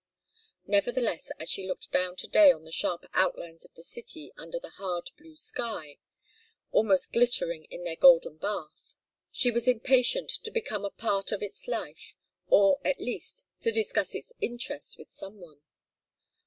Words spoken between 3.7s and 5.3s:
the city under the hard